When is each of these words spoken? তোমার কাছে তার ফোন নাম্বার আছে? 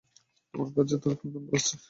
তোমার 0.53 0.69
কাছে 0.75 0.95
তার 1.01 1.13
ফোন 1.19 1.29
নাম্বার 1.33 1.53
আছে? 1.59 1.73